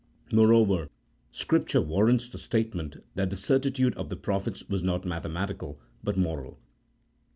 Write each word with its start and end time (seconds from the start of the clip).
Moreover, 0.33 0.89
Scripture 1.29 1.79
warrants 1.79 2.27
the 2.27 2.39
statement 2.39 3.03
that 3.13 3.29
the 3.29 3.35
certitude 3.35 3.93
of 3.93 4.09
the 4.09 4.15
prophets 4.15 4.67
was 4.67 4.81
not 4.81 5.05
mathematical, 5.05 5.79
but 6.03 6.17
moral. 6.17 6.59